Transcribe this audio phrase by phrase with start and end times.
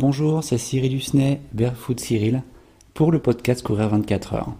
[0.00, 2.42] bonjour, c'est Cyril Husnet, Barefoot Cyril,
[2.94, 4.54] pour le podcast Courir 24 heures.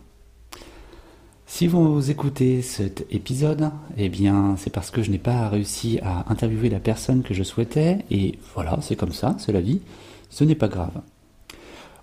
[1.47, 6.31] Si vous écoutez cet épisode, eh bien c'est parce que je n'ai pas réussi à
[6.31, 9.81] interviewer la personne que je souhaitais, et voilà, c'est comme ça, c'est la vie,
[10.29, 11.01] ce n'est pas grave.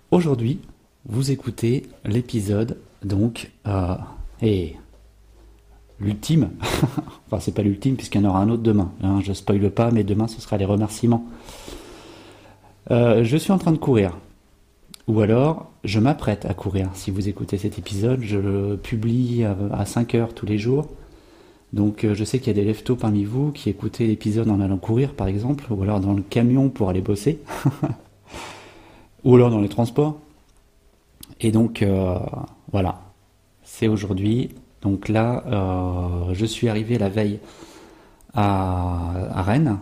[0.09, 0.59] Aujourd'hui,
[1.05, 3.97] vous écoutez l'épisode, donc, euh,
[4.41, 4.75] et
[5.99, 6.49] l'ultime,
[7.27, 9.91] enfin c'est pas l'ultime puisqu'il y en aura un autre demain, hein, je spoile pas,
[9.91, 11.27] mais demain ce sera les remerciements.
[12.91, 14.17] Euh, je suis en train de courir.
[15.07, 16.89] Ou alors, je m'apprête à courir.
[16.93, 20.87] Si vous écoutez cet épisode, je le publie à 5 heures tous les jours.
[21.73, 24.61] Donc euh, je sais qu'il y a des leftos parmi vous qui écoutaient l'épisode en
[24.61, 27.41] allant courir par exemple, ou alors dans le camion pour aller bosser,
[29.25, 30.17] ou alors dans les transports.
[31.41, 32.17] Et donc euh,
[32.71, 33.01] voilà,
[33.63, 34.49] c'est aujourd'hui.
[34.81, 35.43] Donc là,
[36.33, 37.39] je suis arrivé la veille
[38.33, 39.79] à Rennes,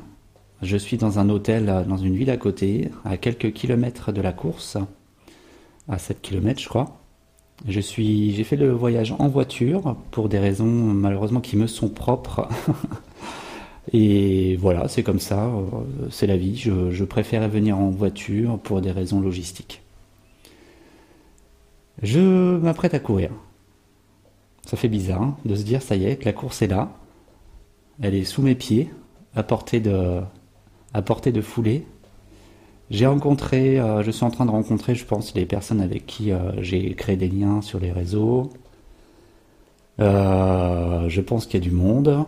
[0.62, 4.22] je suis dans un hôtel euh, dans une ville à côté, à quelques kilomètres de
[4.22, 4.78] la course,
[5.88, 7.02] à 7 km je crois.
[7.68, 11.90] Je suis, j'ai fait le voyage en voiture pour des raisons malheureusement qui me sont
[11.90, 12.50] propres.
[13.94, 15.64] Et voilà, c'est comme ça, euh,
[16.10, 16.58] c'est la vie.
[16.58, 19.84] Je, je préférais venir en voiture pour des raisons logistiques.
[22.02, 23.32] Je m'apprête à courir.
[24.66, 26.92] Ça fait bizarre hein, de se dire, ça y est, que la course est là.
[28.02, 28.90] Elle est sous mes pieds,
[29.36, 30.22] à portée de,
[30.96, 31.86] à portée de foulée.
[32.90, 36.32] J'ai rencontré, euh, je suis en train de rencontrer, je pense, les personnes avec qui
[36.32, 38.50] euh, j'ai créé des liens sur les réseaux.
[40.00, 42.26] Euh, je pense qu'il y a du monde,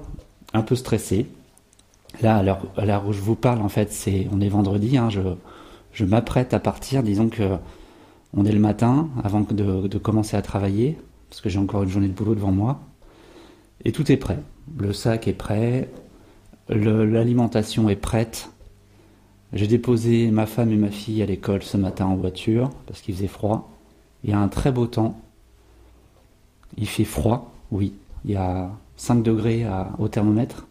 [0.53, 1.27] un peu stressé.
[2.21, 2.43] Là,
[2.75, 4.97] à l'heure où je vous parle, en fait, c'est, on est vendredi.
[4.97, 7.03] Hein, je, m'apprête à partir.
[7.03, 7.57] Disons que
[8.33, 10.97] on est le matin, avant de commencer à travailler,
[11.29, 12.81] parce que j'ai encore une journée de boulot devant moi.
[13.85, 14.39] Et tout est prêt.
[14.77, 15.89] Le sac est prêt,
[16.69, 18.49] l'alimentation est prête.
[19.53, 23.15] J'ai déposé ma femme et ma fille à l'école ce matin en voiture parce qu'il
[23.15, 23.71] faisait froid.
[24.23, 25.19] Il y a un très beau temps.
[26.77, 27.93] Il fait froid, oui.
[28.25, 29.65] Il y a 5 degrés
[29.99, 30.67] au thermomètre.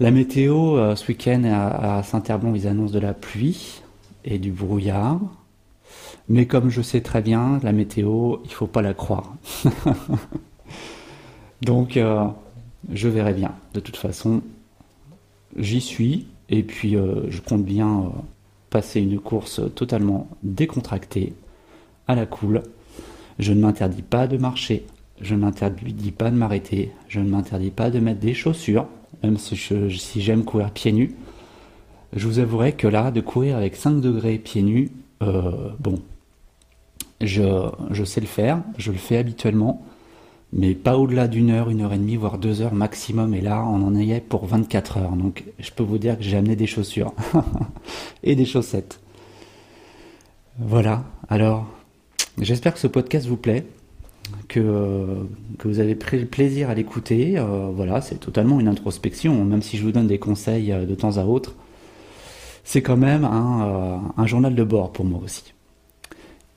[0.00, 3.82] La météo, euh, ce week-end à, Saint-Herbon, ils annoncent de la pluie
[4.24, 5.20] et du brouillard.
[6.30, 9.34] Mais comme je sais très bien, la météo, il faut pas la croire.
[11.62, 12.24] Donc, euh,
[12.90, 13.52] je verrai bien.
[13.74, 14.40] De toute façon,
[15.58, 16.28] j'y suis.
[16.50, 18.08] Et puis, euh, je compte bien euh,
[18.68, 21.32] passer une course totalement décontractée,
[22.08, 22.62] à la cool.
[23.38, 24.84] Je ne m'interdis pas de marcher,
[25.20, 28.86] je ne m'interdis pas de m'arrêter, je ne m'interdis pas de mettre des chaussures,
[29.22, 29.56] même si,
[30.20, 31.14] j'aime courir pieds nus.
[32.14, 34.90] Je vous avouerai que là, de courir avec 5 degrés pieds nus,
[35.22, 36.00] euh, bon,
[37.20, 39.86] je, je sais le faire, je le fais habituellement
[40.52, 43.34] mais pas au-delà d'une heure, une heure et demie, voire deux heures maximum.
[43.34, 45.12] Et là, on en est pour 24 heures.
[45.12, 47.14] Donc, je peux vous dire que j'ai amené des chaussures
[48.24, 49.00] et des chaussettes.
[50.58, 51.04] Voilà.
[51.28, 51.66] Alors,
[52.38, 53.64] j'espère que ce podcast vous plaît,
[54.48, 55.26] que,
[55.58, 57.38] que vous avez pris plaisir à l'écouter.
[57.38, 60.94] Euh, voilà, c'est totalement une introspection, même si je vous donne des conseils euh, de
[60.96, 61.54] temps à autre.
[62.64, 65.54] C'est quand même euh, un, journal de bord pour moi aussi.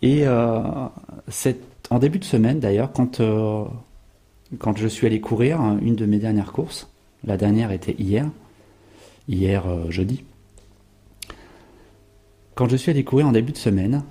[0.02, 0.26] Et
[1.30, 3.66] cette en début de semaine d'ailleurs, quand, euh,
[4.76, 6.90] je suis allé courir, hein, une de mes dernières courses,
[7.24, 8.28] la dernière était hier,
[9.28, 10.24] hier euh, jeudi,
[12.56, 14.02] quand je suis allé courir en début de semaine,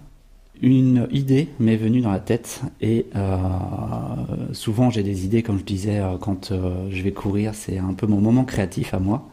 [0.60, 3.36] une idée m'est venue dans la tête et euh,
[4.52, 8.20] souvent j'ai des idées, comme je disais, quand je vais courir, c'est un peu mon
[8.20, 9.28] moment créatif à moi.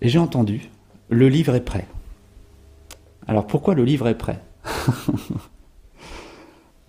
[0.00, 0.68] Et j'ai entendu,
[1.10, 1.86] le livre est prêt.
[3.28, 4.40] Alors pourquoi le livre est prêt?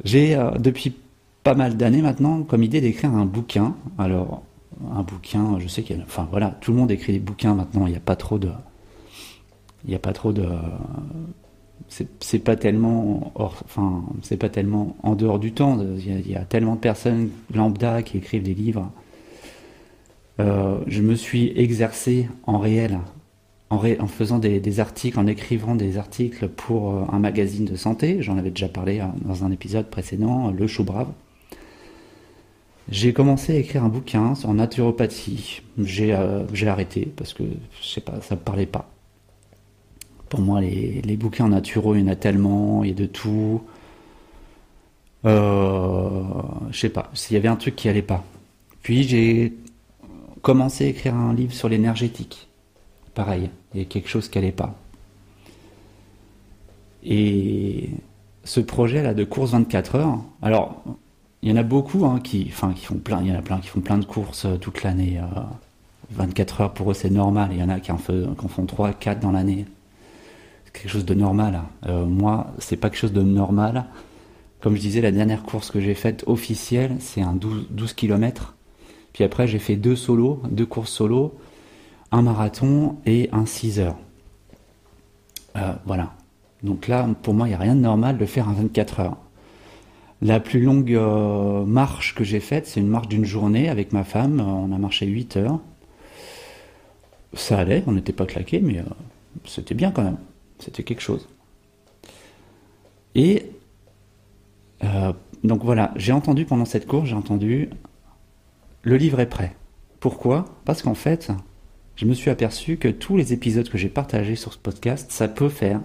[0.07, 0.95] J'ai euh, depuis
[1.43, 3.75] pas mal d'années maintenant comme idée d'écrire un bouquin.
[3.97, 4.41] Alors
[4.93, 7.53] un bouquin, je sais qu'il y a, enfin voilà, tout le monde écrit des bouquins
[7.53, 7.87] maintenant.
[7.87, 8.49] Il n'y a pas trop de,
[9.83, 10.47] il n'y a pas trop de,
[11.89, 15.77] c'est pas tellement, enfin c'est pas tellement en dehors du temps.
[15.97, 18.89] Il y, a, tellement de personnes lambda qui écrivent des livres.
[20.39, 22.99] Euh, je me suis exercé en réel
[23.69, 28.21] en, faisant des, articles, en écrivant des articles pour euh, un magazine de santé.
[28.21, 31.11] J'en avais déjà parlé euh, dans un épisode précédent, Le Chou Brave.
[32.89, 35.61] J'ai commencé à écrire un bouquin sur naturopathie.
[35.77, 38.89] J'ai euh, arrêté parce que je sais pas, ça me parlait pas.
[40.29, 43.05] Pour moi, les, les bouquins naturaux, il y en a tellement, il y a de
[43.05, 43.61] tout.
[45.25, 46.23] Euh,
[46.71, 48.23] je sais pas, s'il y avait un truc qui allait pas.
[48.81, 49.53] Puis j'ai
[50.41, 52.46] commencé à écrire un livre sur l'énergétique
[53.17, 54.75] pareil, il y a quelque chose qui n'allait pas.
[57.03, 57.89] Et
[58.43, 60.83] ce projet là de course 24 heures, alors
[61.41, 62.71] il y en a beaucoup hein, qui, font
[63.03, 65.19] plein, il y en a plein qui font plein de courses euh, toute l'année.
[66.11, 68.45] 24 euh, heures pour eux c'est normal, il y en a qui en, font, qui
[68.45, 69.65] en font 3, 4 dans l'année.
[70.71, 71.63] quelque chose de normal.
[71.87, 73.85] Euh, moi, c'est pas quelque chose de normal.
[74.61, 78.53] Comme je disais, la dernière course que j'ai faite officielle, c'est un 12, 12 km.
[79.13, 81.33] Puis après, j'ai fait deux solos, deux courses solo,
[82.11, 83.97] un marathon et un 6 heures.
[85.55, 86.13] Euh, voilà.
[86.63, 89.17] Donc là, pour moi, il n'y a rien de normal de faire un 24 heures.
[90.21, 94.03] La plus longue euh, marche que j'ai faite, c'est une marche d'une journée avec ma
[94.03, 94.39] femme.
[94.39, 95.59] On a marché 8 heures.
[97.33, 98.83] Ça allait, on n'était pas claqué, mais euh,
[99.45, 100.17] c'était bien quand même.
[100.59, 101.27] C'était quelque chose.
[103.13, 103.51] Et
[105.43, 107.69] donc voilà, j'ai entendu pendant cette course, j'ai entendu
[108.83, 109.55] le livre est prêt.
[109.99, 110.45] Pourquoi?
[110.65, 111.31] Parce qu'en fait,
[111.97, 115.27] je me suis aperçu que tous les épisodes que j'ai partagés sur ce podcast, ça
[115.27, 115.81] peut faire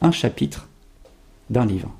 [0.00, 0.68] un chapitre
[1.50, 1.92] d'un livre.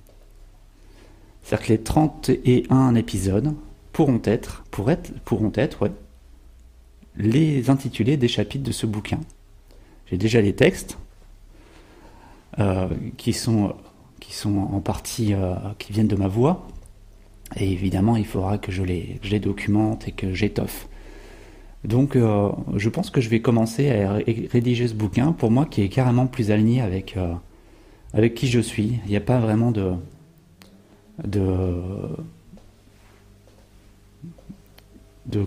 [1.43, 3.55] C'est-à-dire que les 31 épisodes
[3.93, 5.91] pourront être, être, pourront être
[7.17, 9.21] les intitulés des chapitres de ce bouquin.
[10.07, 10.97] J'ai déjà les textes
[12.59, 12.89] euh,
[13.19, 13.75] qui, sont,
[14.47, 16.67] en partie euh, qui viennent de ma voix.
[17.57, 20.89] Et évidemment, il faudra que je les documente et que j'étoffe.
[21.85, 25.83] Donc euh, je pense que je vais commencer à rédiger ce bouquin pour moi qui
[25.83, 29.01] est carrément plus aligné avec, euh, qui je suis.
[29.05, 29.93] Il n'y a pas vraiment de,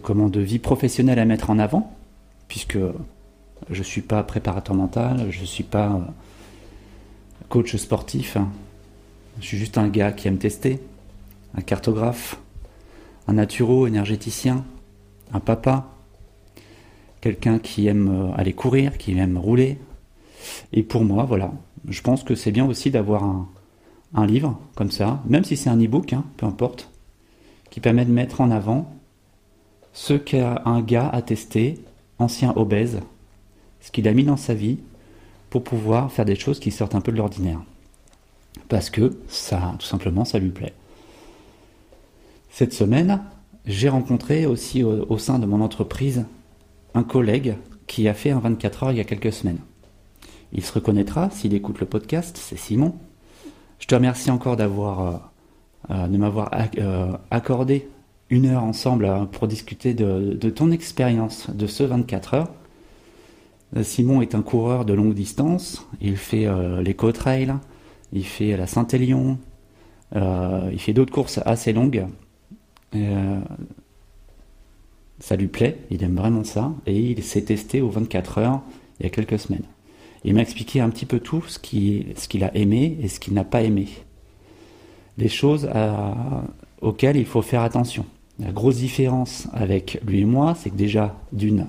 [0.03, 1.95] comment, de vie professionnelle à mettre en avant,
[2.47, 2.77] puisque
[3.69, 5.99] je ne suis pas préparateur mental, je ne suis pas euh,
[7.49, 8.37] coach sportif,
[9.39, 10.79] je suis juste un gars qui aime tester,
[11.55, 12.39] un cartographe,
[13.27, 14.63] un naturo énergéticien,
[15.33, 15.96] un papa,
[17.27, 19.77] quelqu'un qui aime euh, aller courir, qui aime rouler.
[20.71, 21.51] Et pour moi, voilà,
[21.89, 23.23] je pense que c'est bien aussi d'avoir
[24.13, 26.89] un, livre comme ça, même si c'est un e-book, hein, peu importe,
[27.69, 28.89] qui permet de mettre en avant
[29.91, 31.79] ce qu'un gars a testé,
[32.17, 33.01] ancien obèse,
[33.81, 34.77] ce qu'il a mis dans sa vie
[35.49, 37.59] pour pouvoir faire des choses qui sortent un peu de l'ordinaire.
[38.69, 40.73] Parce que ça, tout simplement, ça lui plaît.
[42.51, 43.21] Cette semaine,
[43.65, 46.25] j'ai rencontré aussi au sein de mon entreprise
[46.97, 49.59] un collègue qui a fait un 24 heures il y a quelques semaines.
[50.51, 52.95] Il se reconnaîtra s'il écoute le podcast, c'est Simon.
[53.79, 55.17] Je te remercie encore d'avoir, euh,
[55.91, 56.49] euh, de m'avoir
[56.79, 57.87] euh, accordé
[58.31, 62.51] une heure ensemble pour discuter de, ton expérience de ce 24 heures.
[63.83, 65.87] Simon est un coureur de longue distance.
[66.01, 66.47] Il fait
[66.81, 67.53] l'éco-trail,
[68.11, 69.37] il fait la Saint-Élion,
[70.13, 72.05] il fait d'autres courses assez longues
[75.19, 78.61] ça lui plaît, il aime vraiment ça, et il s'est testé aux 24 heures
[78.99, 79.65] il y a quelques semaines.
[80.23, 83.43] Il m'a expliqué un petit peu tout ce qu'il a aimé et ce qu'il n'a
[83.43, 83.87] pas aimé.
[85.17, 85.69] Des choses
[86.81, 88.05] auxquelles il faut faire attention.
[88.39, 91.67] La grosse différence avec lui et moi, c'est que déjà, d'une,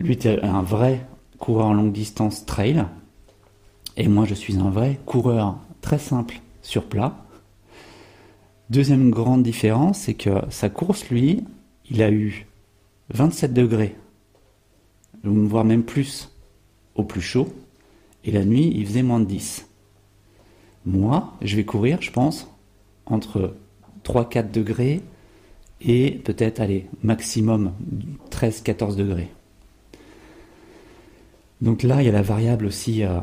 [0.00, 1.06] lui est un vrai
[1.38, 2.84] coureur en longue distance trail,
[3.96, 7.16] et moi je suis un vrai coureur très simple sur plat.
[8.70, 11.44] Deuxième grande différence, c'est que sa course, lui,
[11.90, 12.46] il a eu
[13.10, 13.94] 27 degrés,
[15.22, 16.30] voire même plus,
[16.94, 17.52] au plus chaud,
[18.24, 19.68] et la nuit, il faisait moins de 10.
[20.86, 22.48] Moi, je vais courir, je pense,
[23.06, 23.54] entre
[24.04, 25.02] 3-4 degrés
[25.80, 27.72] et peut-être, allez, maximum
[28.30, 29.30] 13-14 degrés.
[31.60, 33.20] Donc là, il y a la variable aussi, euh,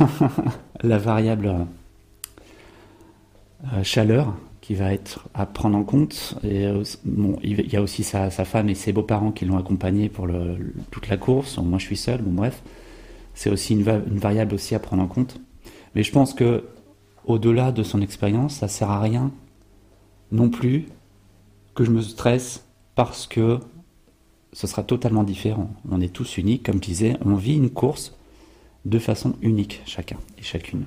[0.82, 1.66] la variable
[3.72, 4.34] euh, chaleur
[4.66, 6.34] qui va être à prendre en compte.
[6.44, 10.26] Euh, bon, il y a aussi sa, femme et ses beaux-parents qui l'ont accompagné pour
[10.90, 11.56] toute la course.
[11.58, 12.20] Moi, je suis seul.
[12.20, 12.64] Bon, bref,
[13.32, 15.40] c'est aussi une, une, variable aussi à prendre en compte.
[15.94, 16.64] Mais je pense que
[17.26, 19.30] au-delà de son expérience, ça sert à rien
[20.32, 20.86] non plus
[21.76, 23.60] que je me stresse parce que
[24.52, 25.70] ce sera totalement différent.
[25.88, 28.16] On est tous uniques, comme je disais, on vit une course
[28.84, 30.86] de façon unique chacun et chacune.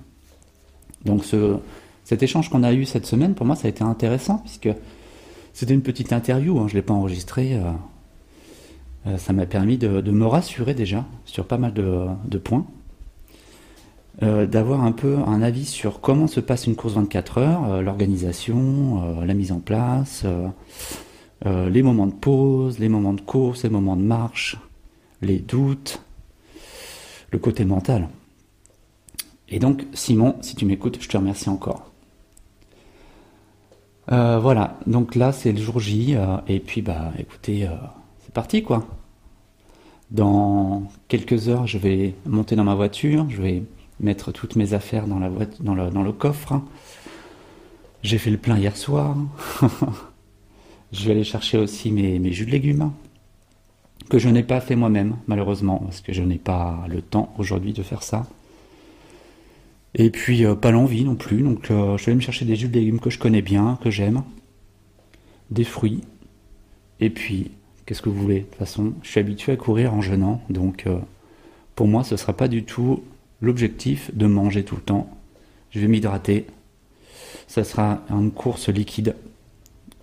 [1.06, 1.60] Donc ce,
[2.10, 4.70] cet échange qu'on a eu cette semaine, pour moi, ça a été intéressant, puisque
[5.54, 7.54] c'était une petite interview, hein, je ne l'ai pas enregistrée.
[7.54, 7.72] Euh,
[9.06, 12.66] euh, ça m'a permis de, me rassurer déjà sur pas mal de, points.
[14.24, 19.22] Euh, d'avoir un peu un avis sur comment se passe une course 24 heures, l'organisation,
[19.24, 20.26] la mise en place,
[21.46, 24.58] les moments de pause, les moments de course, les moments de marche,
[25.22, 26.02] les doutes,
[27.32, 28.10] le côté mental.
[29.48, 31.89] Et donc, Simon, si tu m'écoutes, je te remercie encore.
[34.12, 37.72] Euh, voilà, donc là c'est le jour J, euh, et puis bah écoutez, euh,
[38.24, 38.86] c'est parti quoi.
[40.10, 43.64] Dans quelques heures, je vais monter dans ma voiture, je vais
[44.00, 46.62] mettre toutes mes affaires dans, le, coffre.
[48.02, 49.16] J'ai fait le plein hier soir.
[50.92, 52.92] je vais aller chercher aussi mes jus de légumes,
[54.10, 57.74] que je n'ai pas fait moi-même, malheureusement, parce que je n'ai pas le temps aujourd'hui
[57.74, 58.26] de faire ça.
[59.96, 62.68] Et puis euh, pas l'envie non plus, donc euh, je vais me chercher des jus
[62.68, 64.24] de légumes que je connais bien, que j'aime,
[65.50, 66.02] des fruits,
[67.00, 67.52] et puis
[67.86, 68.42] qu'est-ce que vous voulez?
[68.42, 71.00] De toute façon, je suis habitué à courir en jeûnant, donc euh,
[71.76, 73.04] pour moi ce ne sera pas du tout
[73.42, 75.10] l'objectif de manger tout le temps.
[75.72, 76.46] Je vais m'hydrater,
[77.48, 79.16] ça sera une course liquide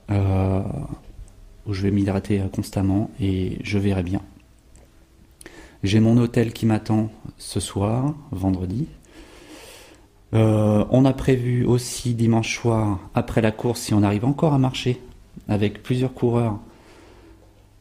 [0.09, 4.23] où je vais m'hydrater constamment et je verrai bien.
[5.83, 8.87] J'ai mon hôtel qui m'attend ce soir, vendredi.
[10.35, 14.59] Euh, on a prévu aussi dimanche soir, après la course, si on arrive encore à
[14.59, 15.01] marcher
[15.49, 16.59] avec plusieurs coureurs,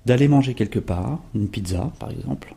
[0.06, 2.54] d'aller manger quelque part, une pizza par exemple.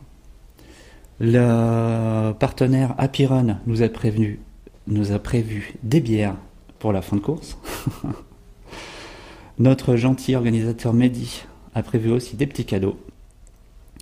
[1.19, 3.27] Le partenaire Happy
[3.65, 4.39] nous a prévenu,
[4.87, 6.35] nous a prévu des bières
[6.77, 7.57] pour la fin de course.
[9.59, 11.43] Notre gentil organisateur Mehdi
[11.75, 12.97] a prévu aussi des petits cadeaux.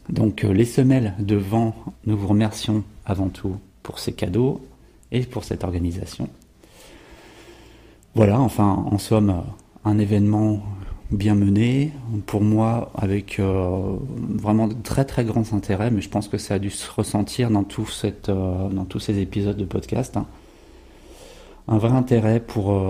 [0.10, 1.76] Donc euh, les semelles de vent,
[2.06, 4.62] nous vous remercions avant tout pour ces cadeaux
[5.12, 6.30] et pour cette organisation.
[8.16, 9.44] Voilà, enfin, en somme,
[9.86, 10.64] un événement
[11.12, 11.92] bien mené,
[12.26, 16.56] pour moi, avec euh, vraiment de très très grands intérêts, mais je pense que ça
[16.56, 20.18] a dû se ressentir dans, euh, tous ces épisodes de podcast.
[20.18, 20.26] Hein.
[21.68, 22.82] Un vrai intérêt pour,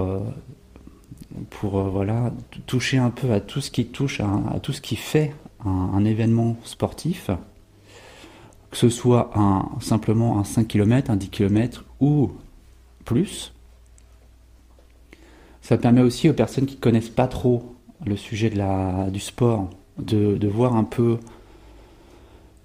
[1.50, 2.32] pour voilà,
[2.68, 5.34] toucher un peu à tout ce qui touche, à tout ce qui fait
[5.66, 7.30] un, événement sportif,
[8.72, 9.32] que ce soit
[9.80, 12.32] simplement un 5 km, un 10 km ou
[13.06, 13.54] plus.
[15.62, 17.76] Ça permet aussi aux personnes qui ne connaissent pas trop
[18.06, 21.18] le sujet de la, du sport de, voir un peu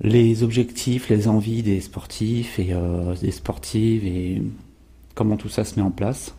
[0.00, 4.42] les objectifs, les envies des sportifs et euh, des sportives et
[5.14, 6.34] comment tout ça se met en place.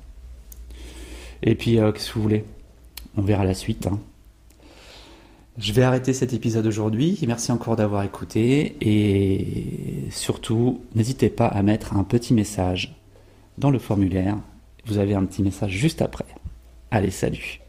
[1.42, 2.46] Et puis, euh, qu'est-ce que vous voulez?
[3.18, 3.88] On verra la suite.
[3.88, 4.00] Hein.
[5.58, 7.20] Je vais arrêter cet épisode aujourd'hui.
[7.28, 12.96] Merci encore d'avoir écouté et surtout, n'hésitez pas à mettre un petit message
[13.58, 14.38] dans le formulaire.
[14.86, 16.26] Vous avez un petit message juste après.
[16.92, 17.63] Allez, salut